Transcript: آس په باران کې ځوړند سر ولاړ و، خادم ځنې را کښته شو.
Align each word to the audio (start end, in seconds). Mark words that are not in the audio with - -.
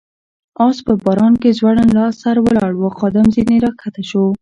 آس 0.67 0.77
په 0.85 0.93
باران 1.03 1.33
کې 1.41 1.49
ځوړند 1.59 1.95
سر 2.21 2.35
ولاړ 2.45 2.71
و، 2.75 2.83
خادم 2.97 3.25
ځنې 3.35 3.57
را 3.63 3.71
کښته 3.79 4.03
شو. 4.09 4.23